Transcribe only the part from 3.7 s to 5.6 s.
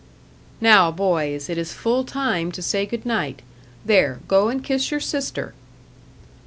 There, go and kiss your sister."